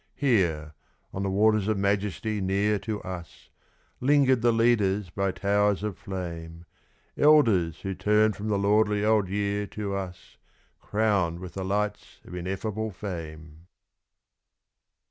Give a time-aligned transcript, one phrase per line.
[0.15, 0.73] Here,
[1.13, 3.51] on the waters of majesty near to us,
[3.99, 6.65] Lingered the leaders by towers of flame:
[7.15, 10.37] Elders who turn from the lordly old year to us
[10.79, 13.67] Crowned with the lights of ineffable fame.